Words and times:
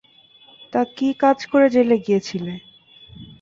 তা 0.73 0.81
কী 0.95 1.07
কাজ 1.21 1.37
করে 1.51 1.67
জেলে 1.69 1.97
গিয়েছিলে? 2.05 2.53